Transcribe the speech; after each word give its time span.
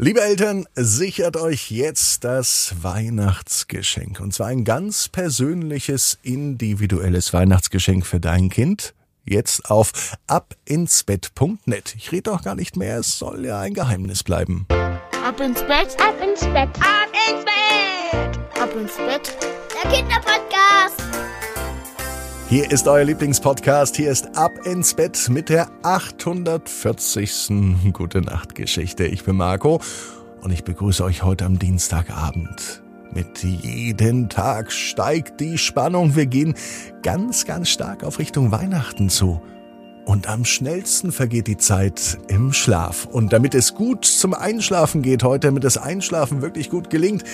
Liebe 0.00 0.20
Eltern, 0.20 0.64
sichert 0.76 1.36
euch 1.36 1.72
jetzt 1.72 2.22
das 2.22 2.72
Weihnachtsgeschenk. 2.82 4.20
Und 4.20 4.32
zwar 4.32 4.46
ein 4.46 4.62
ganz 4.62 5.08
persönliches, 5.08 6.20
individuelles 6.22 7.32
Weihnachtsgeschenk 7.32 8.06
für 8.06 8.20
dein 8.20 8.48
Kind. 8.48 8.94
Jetzt 9.24 9.68
auf 9.68 10.16
abinsbett.net. 10.28 11.96
Ich 11.96 12.12
rede 12.12 12.30
auch 12.30 12.42
gar 12.42 12.54
nicht 12.54 12.76
mehr, 12.76 12.98
es 12.98 13.18
soll 13.18 13.44
ja 13.44 13.58
ein 13.58 13.74
Geheimnis 13.74 14.22
bleiben. 14.22 14.66
Ab 14.70 15.40
ins 15.40 15.62
Bett, 15.62 15.96
ab 16.00 16.14
ins 16.22 16.42
Bett, 16.42 16.68
ab 16.78 17.10
ins 17.28 17.44
Bett, 17.44 18.38
ab 18.62 18.70
ins 18.76 18.96
Bett. 18.98 19.36
Der 19.82 19.90
Kinderpodcast. 19.90 21.07
Hier 22.50 22.70
ist 22.70 22.88
euer 22.88 23.04
Lieblingspodcast. 23.04 23.96
Hier 23.96 24.10
ist 24.10 24.34
Ab 24.34 24.64
ins 24.64 24.94
Bett 24.94 25.28
mit 25.28 25.50
der 25.50 25.68
840. 25.82 27.92
Gute 27.92 28.22
Nacht 28.22 28.54
Geschichte. 28.54 29.04
Ich 29.04 29.24
bin 29.24 29.36
Marco 29.36 29.82
und 30.40 30.50
ich 30.50 30.64
begrüße 30.64 31.04
euch 31.04 31.22
heute 31.22 31.44
am 31.44 31.58
Dienstagabend. 31.58 32.82
Mit 33.12 33.42
jedem 33.42 34.30
Tag 34.30 34.72
steigt 34.72 35.40
die 35.40 35.58
Spannung. 35.58 36.16
Wir 36.16 36.24
gehen 36.24 36.54
ganz, 37.02 37.44
ganz 37.44 37.68
stark 37.68 38.02
auf 38.02 38.18
Richtung 38.18 38.50
Weihnachten 38.50 39.10
zu. 39.10 39.42
Und 40.06 40.26
am 40.26 40.46
schnellsten 40.46 41.12
vergeht 41.12 41.48
die 41.48 41.58
Zeit 41.58 42.16
im 42.28 42.54
Schlaf. 42.54 43.04
Und 43.04 43.34
damit 43.34 43.54
es 43.54 43.74
gut 43.74 44.06
zum 44.06 44.32
Einschlafen 44.32 45.02
geht 45.02 45.22
heute, 45.22 45.48
damit 45.48 45.64
das 45.64 45.76
Einschlafen 45.76 46.40
wirklich 46.40 46.70
gut 46.70 46.88
gelingt, 46.88 47.24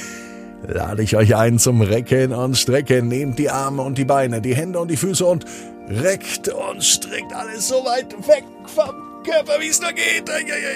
lade 0.67 1.03
ich 1.03 1.17
euch 1.17 1.37
ein 1.37 1.59
zum 1.59 1.81
Recken 1.81 2.33
und 2.33 2.57
Strecken. 2.57 3.09
Nehmt 3.09 3.39
die 3.39 3.51
Arme 3.51 3.83
und 3.83 3.99
die 3.99 4.05
Beine, 4.05 4.41
die 4.41 4.55
Hände 4.55 4.79
und 4.79 4.91
die 4.91 4.97
Füße 4.97 5.25
und 5.25 5.45
reckt 5.89 6.49
und 6.49 6.83
streckt 6.83 7.33
alles 7.35 7.69
so 7.69 7.77
weit 7.85 8.13
weg 8.27 8.45
vom 8.67 9.23
Körper, 9.25 9.61
wie 9.61 9.69
es 9.69 9.81
nur 9.81 9.93
geht. 9.93 10.31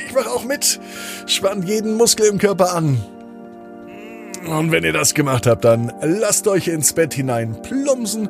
Ich 0.07 0.15
mache 0.15 0.31
auch 0.31 0.45
mit. 0.45 0.81
Spannt 1.27 1.69
jeden 1.69 1.97
Muskel 1.97 2.27
im 2.27 2.39
Körper 2.39 2.75
an. 2.75 3.01
Und 4.47 4.71
wenn 4.71 4.85
ihr 4.85 4.93
das 4.93 5.15
gemacht 5.15 5.47
habt, 5.47 5.65
dann 5.65 5.93
lasst 6.01 6.47
euch 6.47 6.69
ins 6.69 6.93
Bett 6.93 7.15
hinein 7.15 7.61
plumpsen 7.63 8.29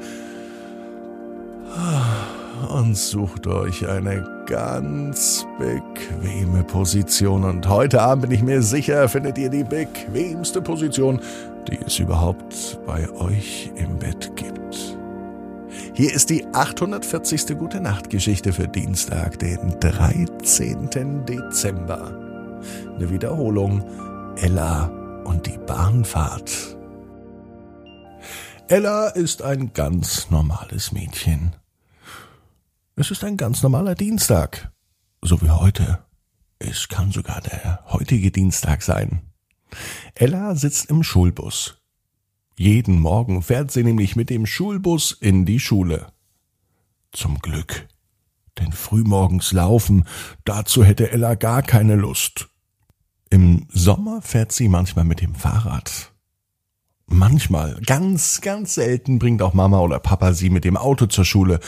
und 2.70 2.96
sucht 2.96 3.46
euch 3.46 3.88
eine 3.88 4.44
ganz 4.46 5.46
bequeme 5.58 5.87
Position. 6.68 7.44
Und 7.44 7.68
heute 7.68 8.00
Abend 8.00 8.22
bin 8.22 8.30
ich 8.30 8.42
mir 8.42 8.62
sicher, 8.62 9.08
findet 9.08 9.36
ihr 9.36 9.50
die 9.50 9.64
bequemste 9.64 10.62
Position, 10.62 11.20
die 11.68 11.78
es 11.84 11.98
überhaupt 11.98 12.78
bei 12.86 13.10
euch 13.10 13.72
im 13.74 13.98
Bett 13.98 14.30
gibt. 14.36 14.96
Hier 15.94 16.12
ist 16.12 16.30
die 16.30 16.46
840. 16.52 17.58
Gute 17.58 17.80
Nacht 17.80 18.10
Geschichte 18.10 18.52
für 18.52 18.68
Dienstag, 18.68 19.38
den 19.40 19.80
13. 19.80 21.24
Dezember. 21.26 22.60
Eine 22.94 23.10
Wiederholung. 23.10 23.82
Ella 24.36 24.86
und 25.24 25.46
die 25.46 25.58
Bahnfahrt. 25.66 26.76
Ella 28.68 29.08
ist 29.08 29.42
ein 29.42 29.72
ganz 29.72 30.30
normales 30.30 30.92
Mädchen. 30.92 31.56
Es 32.94 33.10
ist 33.10 33.24
ein 33.24 33.36
ganz 33.36 33.62
normaler 33.62 33.94
Dienstag, 33.94 34.70
so 35.22 35.40
wie 35.42 35.50
heute. 35.50 35.98
Es 36.58 36.88
kann 36.88 37.12
sogar 37.12 37.40
der 37.40 37.84
heutige 37.86 38.30
Dienstag 38.30 38.82
sein. 38.82 39.22
Ella 40.14 40.54
sitzt 40.56 40.90
im 40.90 41.02
Schulbus. 41.02 41.78
Jeden 42.56 42.98
Morgen 42.98 43.42
fährt 43.42 43.70
sie 43.70 43.84
nämlich 43.84 44.16
mit 44.16 44.30
dem 44.30 44.44
Schulbus 44.44 45.12
in 45.12 45.46
die 45.46 45.60
Schule. 45.60 46.08
Zum 47.12 47.38
Glück. 47.38 47.86
Denn 48.58 48.72
frühmorgens 48.72 49.52
laufen, 49.52 50.04
dazu 50.44 50.82
hätte 50.82 51.12
Ella 51.12 51.36
gar 51.36 51.62
keine 51.62 51.94
Lust. 51.94 52.48
Im 53.30 53.66
Sommer 53.68 54.20
fährt 54.22 54.50
sie 54.50 54.68
manchmal 54.68 55.04
mit 55.04 55.20
dem 55.20 55.36
Fahrrad. 55.36 56.12
Manchmal, 57.06 57.80
ganz, 57.86 58.40
ganz 58.40 58.74
selten 58.74 59.18
bringt 59.18 59.40
auch 59.42 59.54
Mama 59.54 59.78
oder 59.80 60.00
Papa 60.00 60.32
sie 60.32 60.50
mit 60.50 60.64
dem 60.64 60.76
Auto 60.76 61.06
zur 61.06 61.24
Schule 61.24 61.60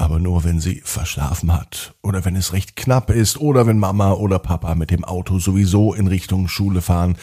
aber 0.00 0.18
nur 0.18 0.44
wenn 0.44 0.60
sie 0.60 0.80
verschlafen 0.82 1.52
hat 1.52 1.94
oder 2.02 2.24
wenn 2.24 2.34
es 2.34 2.54
recht 2.54 2.74
knapp 2.74 3.10
ist 3.10 3.38
oder 3.38 3.66
wenn 3.66 3.78
Mama 3.78 4.12
oder 4.12 4.38
Papa 4.38 4.74
mit 4.74 4.90
dem 4.90 5.04
Auto 5.04 5.38
sowieso 5.38 5.92
in 5.92 6.06
Richtung 6.06 6.48
Schule 6.48 6.80
fahren, 6.80 7.18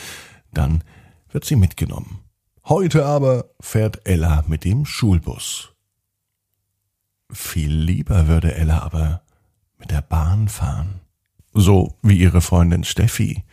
dann 0.53 0.83
wird 1.31 1.43
sie 1.43 1.55
mitgenommen. 1.55 2.19
Heute 2.65 3.05
aber 3.05 3.45
fährt 3.59 4.07
Ella 4.07 4.43
mit 4.47 4.63
dem 4.63 4.85
Schulbus. 4.85 5.73
Viel 7.31 7.73
lieber 7.73 8.27
würde 8.27 8.53
Ella 8.53 8.83
aber 8.83 9.21
mit 9.79 9.89
der 9.89 10.01
Bahn 10.01 10.47
fahren. 10.47 11.01
So 11.53 11.97
wie 12.03 12.19
ihre 12.19 12.41
Freundin 12.41 12.83
Steffi. 12.83 13.43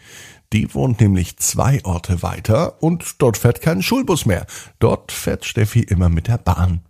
Die 0.52 0.74
wohnt 0.74 1.00
nämlich 1.00 1.38
zwei 1.38 1.82
Orte 1.84 2.22
weiter 2.22 2.82
und 2.82 3.22
dort 3.22 3.38
fährt 3.38 3.62
kein 3.62 3.82
Schulbus 3.82 4.26
mehr. 4.26 4.46
Dort 4.78 5.12
fährt 5.12 5.46
Steffi 5.46 5.80
immer 5.80 6.10
mit 6.10 6.28
der 6.28 6.38
Bahn. 6.38 6.82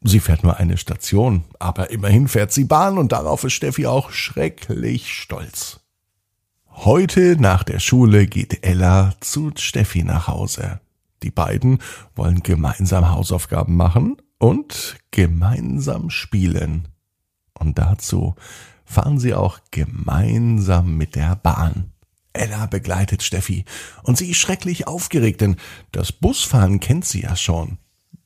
Sie 0.00 0.20
fährt 0.20 0.44
nur 0.44 0.56
eine 0.56 0.76
Station, 0.76 1.44
aber 1.58 1.90
immerhin 1.90 2.28
fährt 2.28 2.52
sie 2.52 2.64
Bahn 2.64 2.98
und 2.98 3.12
darauf 3.12 3.44
ist 3.44 3.54
Steffi 3.54 3.86
auch 3.86 4.10
schrecklich 4.10 5.12
stolz. 5.12 5.80
Heute 6.70 7.36
nach 7.38 7.64
der 7.64 7.80
Schule 7.80 8.28
geht 8.28 8.64
Ella 8.64 9.14
zu 9.20 9.50
Steffi 9.56 10.04
nach 10.04 10.28
Hause. 10.28 10.80
Die 11.24 11.32
beiden 11.32 11.78
wollen 12.14 12.44
gemeinsam 12.44 13.10
Hausaufgaben 13.10 13.74
machen 13.74 14.16
und 14.38 14.96
gemeinsam 15.10 16.10
spielen. 16.10 16.86
Und 17.54 17.78
dazu 17.78 18.36
fahren 18.84 19.18
sie 19.18 19.34
auch 19.34 19.58
gemeinsam 19.72 20.96
mit 20.96 21.16
der 21.16 21.34
Bahn. 21.34 21.92
Ella 22.32 22.66
begleitet 22.66 23.24
Steffi 23.24 23.64
und 24.04 24.16
sie 24.16 24.30
ist 24.30 24.38
schrecklich 24.38 24.86
aufgeregt, 24.86 25.40
denn 25.40 25.56
das 25.90 26.12
Busfahren 26.12 26.78
kennt 26.78 27.04
sie 27.04 27.22
ja 27.22 27.34
schon. 27.34 27.78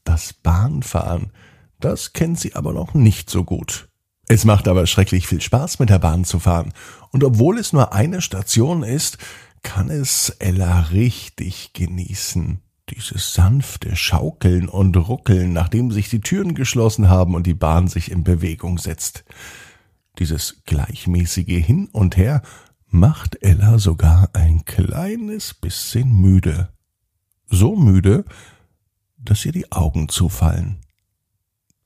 Das 0.04 0.34
Bahnfahren, 0.34 1.30
das 1.84 2.12
kennt 2.12 2.38
sie 2.38 2.54
aber 2.54 2.72
noch 2.72 2.94
nicht 2.94 3.30
so 3.30 3.44
gut. 3.44 3.88
Es 4.28 4.44
macht 4.44 4.68
aber 4.68 4.86
schrecklich 4.86 5.26
viel 5.26 5.40
Spaß, 5.40 5.78
mit 5.78 5.90
der 5.90 5.98
Bahn 5.98 6.24
zu 6.24 6.38
fahren. 6.38 6.72
Und 7.10 7.24
obwohl 7.24 7.58
es 7.58 7.72
nur 7.72 7.92
eine 7.92 8.22
Station 8.22 8.82
ist, 8.82 9.18
kann 9.62 9.90
es 9.90 10.30
Ella 10.38 10.80
richtig 10.92 11.72
genießen. 11.72 12.60
Dieses 12.90 13.34
sanfte 13.34 13.96
Schaukeln 13.96 14.68
und 14.68 14.96
Ruckeln, 14.96 15.52
nachdem 15.52 15.90
sich 15.90 16.08
die 16.08 16.20
Türen 16.20 16.54
geschlossen 16.54 17.08
haben 17.08 17.34
und 17.34 17.46
die 17.46 17.54
Bahn 17.54 17.88
sich 17.88 18.10
in 18.10 18.24
Bewegung 18.24 18.78
setzt. 18.78 19.24
Dieses 20.18 20.62
gleichmäßige 20.66 21.64
Hin 21.64 21.88
und 21.92 22.16
Her 22.16 22.42
macht 22.86 23.42
Ella 23.42 23.78
sogar 23.78 24.30
ein 24.34 24.64
kleines 24.64 25.54
bisschen 25.54 26.12
müde. 26.12 26.68
So 27.46 27.76
müde, 27.76 28.24
dass 29.16 29.44
ihr 29.46 29.52
die 29.52 29.72
Augen 29.72 30.08
zufallen. 30.08 30.81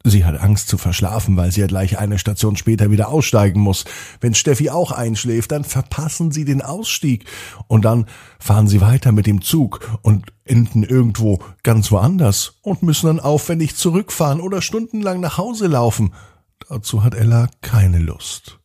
Sie 0.09 0.25
hat 0.25 0.41
Angst 0.41 0.69
zu 0.69 0.79
verschlafen, 0.79 1.37
weil 1.37 1.51
sie 1.51 1.63
ja 1.63 1.67
gleich 1.67 1.99
eine 1.99 2.21
Station 2.21 2.57
später 2.57 2.93
wieder 2.93 3.09
aussteigen 3.09 3.61
muss. 3.61 3.85
Wenn 4.21 4.35
Steffi 4.35 4.71
auch 4.71 4.93
einschläft, 4.93 5.51
dann 5.51 5.65
verpassen 5.65 6.31
sie 6.31 6.45
den 6.45 6.63
Ausstieg 6.63 7.25
und 7.67 7.85
dann 7.85 8.07
fahren 8.39 8.69
sie 8.69 8.81
weiter 8.81 9.11
mit 9.11 9.27
dem 9.27 9.43
Zug 9.43 9.99
und 10.03 10.33
enden 10.45 10.85
irgendwo 10.85 11.41
ganz 11.65 11.91
woanders 11.91 12.61
und 12.63 12.85
müssen 12.85 13.09
dann 13.09 13.19
aufwendig 13.19 13.75
zurückfahren 13.75 14.41
oder 14.41 14.63
stundenlang 14.63 15.19
nach 15.19 15.39
Hause 15.39 15.67
laufen. 15.67 16.15
Dazu 16.69 17.03
hat 17.03 17.15
Ella 17.15 17.49
keine 17.61 17.99
Lust. 17.99 18.61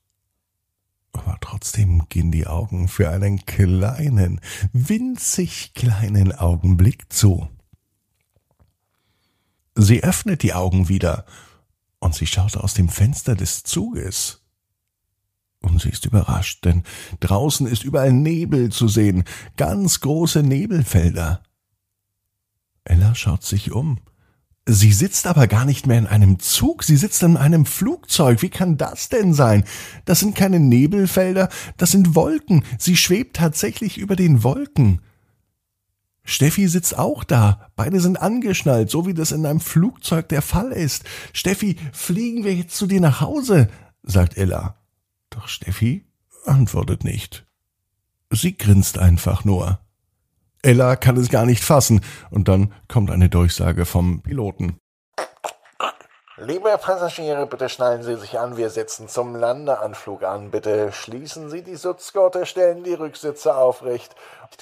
Aber 1.11 1.37
trotzdem 1.41 2.03
gehen 2.07 2.31
die 2.31 2.45
Augen 2.45 2.87
für 2.87 3.09
einen 3.09 3.47
kleinen, 3.47 4.41
winzig 4.73 5.73
kleinen 5.73 6.33
Augenblick 6.33 7.11
zu. 7.11 7.49
Sie 9.83 10.03
öffnet 10.03 10.43
die 10.43 10.53
Augen 10.53 10.89
wieder 10.89 11.25
und 11.99 12.13
sie 12.13 12.27
schaut 12.27 12.55
aus 12.55 12.75
dem 12.75 12.87
Fenster 12.87 13.35
des 13.35 13.63
Zuges. 13.63 14.41
Und 15.61 15.81
sie 15.81 15.89
ist 15.89 16.05
überrascht, 16.05 16.65
denn 16.65 16.83
draußen 17.19 17.65
ist 17.65 17.83
überall 17.83 18.11
Nebel 18.11 18.71
zu 18.71 18.87
sehen, 18.87 19.23
ganz 19.57 19.99
große 19.99 20.43
Nebelfelder. 20.43 21.41
Ella 22.83 23.15
schaut 23.15 23.43
sich 23.43 23.71
um. 23.71 23.99
Sie 24.67 24.93
sitzt 24.93 25.25
aber 25.25 25.47
gar 25.47 25.65
nicht 25.65 25.87
mehr 25.87 25.97
in 25.97 26.07
einem 26.07 26.37
Zug, 26.37 26.83
sie 26.83 26.97
sitzt 26.97 27.23
in 27.23 27.35
einem 27.35 27.65
Flugzeug. 27.65 28.43
Wie 28.43 28.49
kann 28.49 28.77
das 28.77 29.09
denn 29.09 29.33
sein? 29.33 29.63
Das 30.05 30.19
sind 30.19 30.35
keine 30.35 30.59
Nebelfelder, 30.59 31.49
das 31.77 31.91
sind 31.91 32.13
Wolken. 32.13 32.63
Sie 32.77 32.95
schwebt 32.95 33.37
tatsächlich 33.37 33.97
über 33.97 34.15
den 34.15 34.43
Wolken. 34.43 35.01
Steffi 36.23 36.67
sitzt 36.67 36.97
auch 36.97 37.23
da. 37.23 37.69
Beide 37.75 37.99
sind 37.99 38.21
angeschnallt, 38.21 38.89
so 38.89 39.05
wie 39.05 39.13
das 39.13 39.31
in 39.31 39.45
einem 39.45 39.59
Flugzeug 39.59 40.29
der 40.29 40.41
Fall 40.41 40.71
ist. 40.71 41.03
Steffi, 41.33 41.77
fliegen 41.91 42.43
wir 42.43 42.53
jetzt 42.53 42.75
zu 42.75 42.87
dir 42.87 43.01
nach 43.01 43.21
Hause? 43.21 43.69
sagt 44.03 44.37
Ella. 44.37 44.75
Doch 45.29 45.47
Steffi 45.47 46.05
antwortet 46.45 47.03
nicht. 47.03 47.45
Sie 48.29 48.57
grinst 48.57 48.97
einfach 48.97 49.45
nur. 49.45 49.79
Ella 50.61 50.95
kann 50.95 51.17
es 51.17 51.29
gar 51.29 51.45
nicht 51.45 51.63
fassen, 51.63 52.01
und 52.29 52.47
dann 52.47 52.73
kommt 52.87 53.09
eine 53.09 53.29
Durchsage 53.29 53.85
vom 53.85 54.21
Piloten. 54.21 54.77
Liebe 56.43 56.75
Passagiere, 56.81 57.45
bitte 57.45 57.69
schnallen 57.69 58.01
Sie 58.01 58.15
sich 58.17 58.39
an, 58.39 58.57
wir 58.57 58.71
setzen 58.71 59.07
zum 59.07 59.35
Landeanflug 59.35 60.23
an. 60.23 60.49
Bitte 60.49 60.91
schließen 60.91 61.51
Sie 61.51 61.61
die 61.61 61.75
Sitzgurte, 61.75 62.47
stellen 62.47 62.83
die 62.83 62.95
Rücksitze 62.95 63.55
aufrecht. 63.55 64.15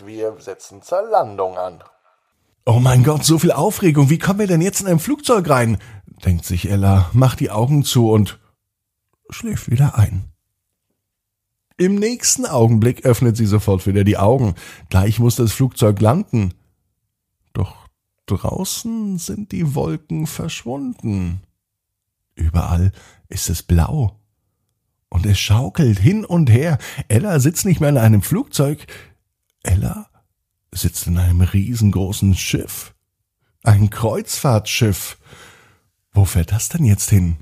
Wir 0.04 0.36
setzen 0.40 0.82
zur 0.82 1.04
Landung 1.04 1.58
an. 1.58 1.82
Oh 2.66 2.80
mein 2.82 3.06
Gott, 3.06 3.24
so 3.24 3.40
viel 3.40 3.54
Aufregung. 3.54 4.10
Wie 4.10 4.18
kommen 4.18 4.40
wir 4.40 4.48
denn 4.48 4.60
jetzt 4.60 4.82
in 4.82 4.88
ein 4.88 5.00
Flugzeug 5.00 5.50
rein? 5.50 5.78
denkt 6.26 6.44
sich 6.44 6.70
Ella, 6.70 7.10
macht 7.14 7.40
die 7.40 7.50
Augen 7.50 7.86
zu 7.86 8.12
und 8.12 8.40
schläft 9.30 9.72
wieder 9.72 9.98
ein. 9.98 10.34
Im 11.78 11.96
nächsten 11.96 12.46
Augenblick 12.46 13.06
öffnet 13.06 13.38
sie 13.38 13.46
sofort 13.46 13.88
wieder 13.88 14.04
die 14.04 14.18
Augen. 14.18 14.56
Gleich 14.90 15.20
muss 15.20 15.38
das 15.38 15.54
Flugzeug 15.54 16.02
landen. 16.02 16.54
Doch 17.54 17.74
draußen 18.26 19.18
sind 19.18 19.54
die 19.54 19.76
Wolken 19.76 20.28
verschwunden. 20.28 21.42
Überall 22.40 22.92
ist 23.28 23.50
es 23.50 23.62
blau. 23.62 24.18
Und 25.10 25.26
es 25.26 25.40
schaukelt 25.40 26.00
hin 26.00 26.24
und 26.24 26.50
her. 26.50 26.78
Ella 27.10 27.40
sitzt 27.40 27.66
nicht 27.66 27.82
mehr 27.82 27.90
in 27.90 27.98
einem 27.98 28.22
Flugzeug. 28.22 28.88
Ella 29.64 30.10
sitzt 30.72 31.08
in 31.08 31.18
einem 31.18 31.42
riesengroßen 31.42 32.36
Schiff. 32.36 32.94
Ein 33.64 33.90
Kreuzfahrtschiff. 33.90 35.18
Wo 36.14 36.26
fährt 36.26 36.52
das 36.52 36.70
denn 36.70 36.86
jetzt 36.86 37.10
hin? 37.10 37.38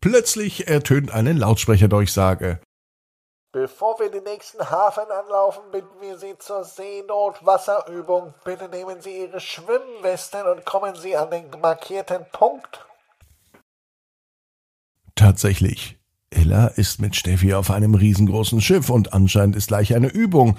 Plötzlich 0.00 0.68
ertönt 0.68 1.10
eine 1.10 1.32
Lautsprecherdurchsage. 1.32 2.60
Bevor 3.52 3.98
wir 3.98 4.10
den 4.10 4.24
nächsten 4.24 4.70
Hafen 4.70 5.10
anlaufen, 5.10 5.62
bitten 5.72 6.00
wir 6.00 6.16
Sie 6.16 6.38
zur 6.38 6.64
Seenotwasserübung. 6.64 8.32
Bitte 8.44 8.68
nehmen 8.68 9.00
Sie 9.00 9.22
Ihre 9.22 9.40
Schwimmwesten 9.40 10.46
und 10.46 10.64
kommen 10.64 10.94
Sie 10.94 11.16
an 11.16 11.30
den 11.30 11.50
markierten 11.60 12.24
Punkt. 12.30 12.87
Tatsächlich. 15.18 15.98
Ella 16.30 16.68
ist 16.68 17.00
mit 17.00 17.16
Steffi 17.16 17.52
auf 17.52 17.72
einem 17.72 17.96
riesengroßen 17.96 18.60
Schiff 18.60 18.88
und 18.88 19.14
anscheinend 19.14 19.56
ist 19.56 19.66
gleich 19.66 19.96
eine 19.96 20.06
Übung. 20.06 20.56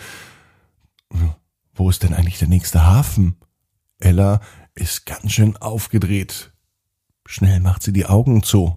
Wo 1.73 1.89
ist 1.89 2.03
denn 2.03 2.13
eigentlich 2.13 2.39
der 2.39 2.49
nächste 2.49 2.85
Hafen? 2.85 3.37
Ella 3.99 4.41
ist 4.75 5.05
ganz 5.05 5.31
schön 5.31 5.55
aufgedreht. 5.55 6.51
Schnell 7.25 7.61
macht 7.61 7.83
sie 7.83 7.93
die 7.93 8.05
Augen 8.05 8.43
zu. 8.43 8.75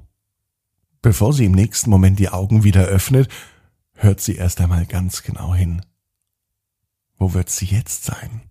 Bevor 1.00 1.32
sie 1.32 1.46
im 1.46 1.52
nächsten 1.52 1.90
Moment 1.90 2.20
die 2.20 2.28
Augen 2.28 2.62
wieder 2.62 2.85
öffnet, 2.85 3.28
hört 3.94 4.20
sie 4.20 4.37
erst 4.37 4.61
einmal 4.61 4.87
ganz 4.87 5.25
genau 5.25 5.52
hin. 5.52 5.85
Wo 7.17 7.35
wird 7.35 7.50
sie 7.50 7.67
jetzt 7.67 8.05
sein? 8.05 8.43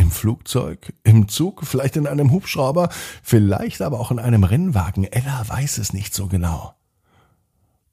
Im 0.00 0.10
Flugzeug, 0.10 0.94
im 1.04 1.28
Zug, 1.28 1.66
vielleicht 1.66 1.94
in 1.94 2.06
einem 2.06 2.30
Hubschrauber, 2.30 2.88
vielleicht 3.22 3.82
aber 3.82 4.00
auch 4.00 4.10
in 4.10 4.18
einem 4.18 4.44
Rennwagen. 4.44 5.04
Ella 5.04 5.44
weiß 5.46 5.76
es 5.76 5.92
nicht 5.92 6.14
so 6.14 6.26
genau. 6.26 6.74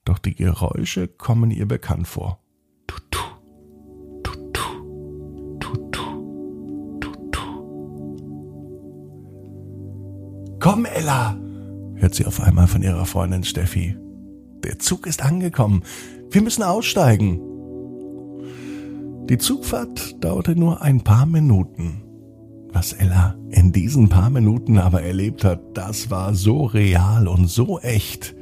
Doch 0.06 0.18
die 0.18 0.34
Geräusche 0.34 1.10
kommen 1.10 1.52
ihr 1.52 1.68
bekannt 1.68 2.08
vor. 2.08 2.40
Tutu, 2.88 3.20
tutu, 4.24 4.62
tutu, 5.60 6.00
tutu. 7.02 7.42
Komm, 10.62 10.86
Ella, 10.86 11.38
hört 11.96 12.16
sie 12.16 12.26
auf 12.26 12.40
einmal 12.40 12.68
von 12.68 12.84
ihrer 12.84 13.06
Freundin 13.06 13.44
Steffi. 13.44 13.98
Der 14.64 14.80
Zug 14.80 15.08
ist 15.08 15.22
angekommen. 15.24 15.84
Wir 16.32 16.42
müssen 16.42 16.64
aussteigen. 16.64 17.57
Die 19.30 19.38
Zugfahrt 19.38 20.24
dauerte 20.24 20.56
nur 20.56 20.82
ein 20.82 21.02
paar 21.02 21.26
Minuten. 21.26 22.02
Was 22.72 22.94
Ella 22.94 23.36
in 23.50 23.74
diesen 23.74 24.08
paar 24.08 24.30
Minuten 24.30 24.78
aber 24.78 25.02
erlebt 25.02 25.44
hat, 25.44 25.60
das 25.74 26.10
war 26.10 26.34
so 26.34 26.64
real 26.64 27.28
und 27.28 27.48
so 27.48 27.80
echt, 27.80 28.36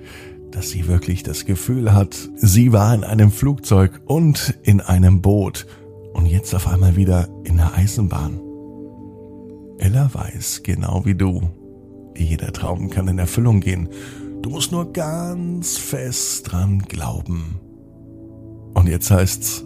dass 0.51 0.69
sie 0.69 0.87
wirklich 0.87 1.23
das 1.23 1.45
Gefühl 1.45 1.91
hat, 1.93 2.29
sie 2.35 2.71
war 2.71 2.93
in 2.93 3.03
einem 3.03 3.31
Flugzeug 3.31 3.99
und 4.05 4.59
in 4.61 4.79
einem 4.79 5.21
Boot 5.21 5.65
und 6.13 6.27
jetzt 6.27 6.53
auf 6.53 6.67
einmal 6.67 6.95
wieder 6.95 7.29
in 7.45 7.57
der 7.57 7.73
Eisenbahn. 7.73 8.39
Ella 9.79 10.11
weiß, 10.13 10.61
genau 10.61 11.03
wie 11.03 11.15
du, 11.15 11.49
jeder 12.15 12.53
Traum 12.53 12.91
kann 12.91 13.07
in 13.07 13.17
Erfüllung 13.17 13.59
gehen. 13.59 13.89
Du 14.43 14.51
musst 14.51 14.71
nur 14.71 14.93
ganz 14.93 15.77
fest 15.77 16.51
dran 16.51 16.79
glauben. 16.79 17.59
Und 18.75 18.87
jetzt 18.87 19.09
heißt's, 19.09 19.65